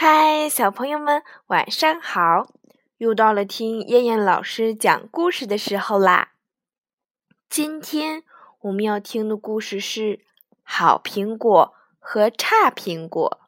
[0.00, 2.46] 嗨，小朋友们，晚上好！
[2.98, 6.34] 又到了听燕燕老师讲故事的时候啦。
[7.50, 8.22] 今天
[8.60, 10.00] 我们要听的故事是
[10.62, 13.40] 《好苹果和差苹果》。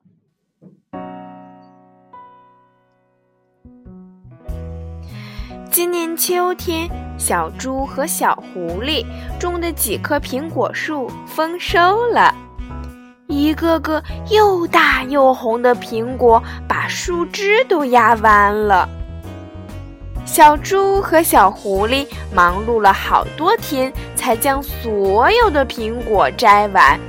[5.70, 9.06] 今年秋天，小猪和小狐狸
[9.38, 12.34] 种的几棵苹果树丰收了。
[13.40, 18.86] 一个个又大又红的苹果把树枝都压弯了。
[20.26, 27.00] 小猪和小狐狸忙碌了好多天，才将所有的苹果摘完。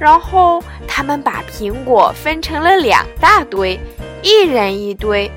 [0.00, 3.78] 然后他们把苹果分成了两大堆，
[4.24, 5.30] 一人一堆。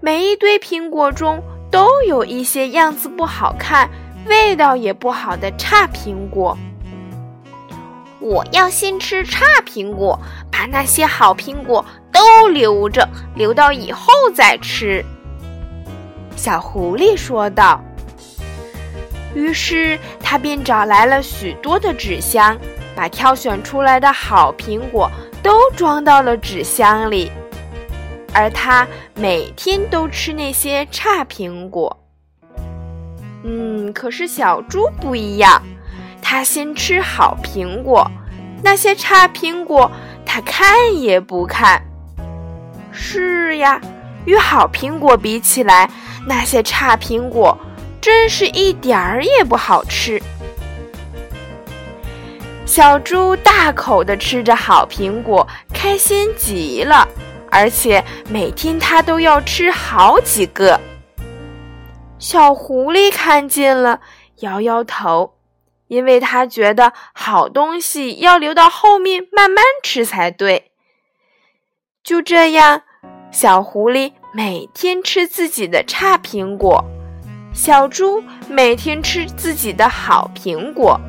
[0.00, 3.90] 每一堆苹果中都有一些样子不好看、
[4.26, 6.56] 味道也不好的差苹果。
[8.26, 10.18] 我要先吃差苹果，
[10.50, 15.04] 把那些好苹果都留着，留到以后再吃。”
[16.34, 17.80] 小狐狸说道。
[19.32, 22.58] 于是他便找来了许多的纸箱，
[22.96, 25.08] 把挑选出来的好苹果
[25.42, 27.30] 都装到了纸箱里，
[28.32, 31.96] 而他每天都吃那些差苹果。
[33.44, 35.62] 嗯，可是小猪不一样。
[36.28, 38.10] 他先吃好苹果，
[38.60, 39.88] 那些差苹果
[40.26, 41.80] 他看也不看。
[42.90, 43.80] 是呀，
[44.24, 45.88] 与好苹果比起来，
[46.26, 47.56] 那些差苹果
[48.00, 50.20] 真是一点儿也不好吃。
[52.64, 57.06] 小猪大口地吃着好苹果，开心极了，
[57.52, 60.80] 而且每天它都要吃好几个。
[62.18, 64.00] 小狐狸看见了，
[64.40, 65.35] 摇摇头。
[65.88, 70.70] 因为他觉得好东西要留到后面慢慢吃才对。
[72.02, 72.82] 就这样，
[73.30, 76.84] 小狐狸每天吃自己的差苹果，
[77.52, 81.00] 小猪每天吃自己的好苹果。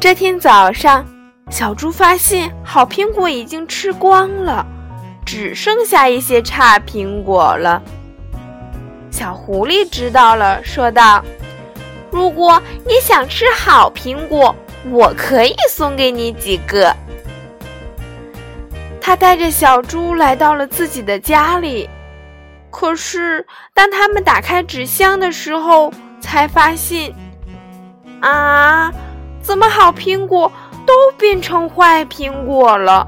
[0.00, 1.06] 这天早上，
[1.50, 4.66] 小猪发现好苹果已经吃光了，
[5.26, 7.82] 只剩下一些差苹果了。
[9.10, 11.22] 小狐狸知道了，说道。
[12.10, 14.54] 如果你想吃好苹果，
[14.90, 16.94] 我可以送给你几个。
[19.00, 21.88] 他带着小猪来到了自己的家里，
[22.70, 27.12] 可是当他们打开纸箱的时候，才发现，
[28.20, 28.92] 啊，
[29.42, 30.50] 怎么好苹果
[30.86, 33.06] 都变成坏苹果了？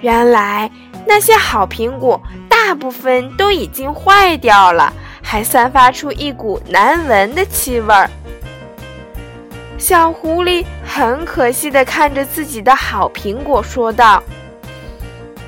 [0.00, 0.70] 原来
[1.06, 4.92] 那些好苹果大部分都已经坏掉了。
[5.28, 8.08] 还散发出一股难闻的气味儿。
[9.76, 14.22] 小狐狸很可惜的看着自己的好苹果，说道：“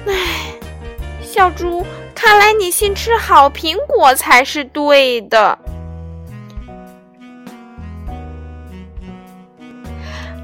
[0.07, 0.13] 唉，
[1.23, 5.57] 小猪，看来你先吃好苹果才是对的。”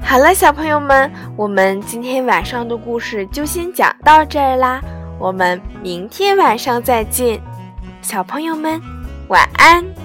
[0.01, 4.79] 好了，小朋友们，我们今天晚上的故事就先讲到这儿啦，
[5.19, 7.37] 我们明天晚上再见，
[8.01, 8.94] 小朋友们。
[9.27, 10.04] 晚安。